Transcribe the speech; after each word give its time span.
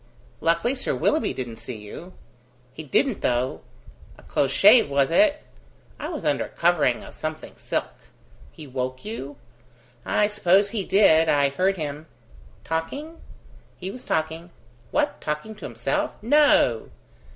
Luckily 0.39 0.73
Sir 0.73 0.95
Willoughby 0.95 1.31
didn't 1.31 1.57
see 1.57 1.77
you." 1.77 2.13
"He 2.73 2.81
didn't, 2.81 3.21
though!" 3.21 3.61
"A 4.17 4.23
close 4.23 4.49
shave, 4.49 4.89
was 4.89 5.11
it?" 5.11 5.43
"I 5.99 6.09
was 6.09 6.25
under 6.25 6.45
a 6.45 6.49
covering 6.49 7.03
of 7.03 7.13
something 7.13 7.53
silk." 7.55 7.93
"He 8.51 8.65
woke 8.65 9.05
you?" 9.05 9.35
"I 10.03 10.27
suppose 10.27 10.71
he 10.71 10.83
did. 10.85 11.29
I 11.29 11.49
heard 11.49 11.77
him." 11.77 12.07
"Talking?" 12.63 13.21
"He 13.77 13.91
was 13.91 14.03
talking." 14.03 14.49
"What! 14.89 15.21
talking 15.21 15.53
to 15.53 15.65
himself?" 15.65 16.13
"No." 16.23 16.89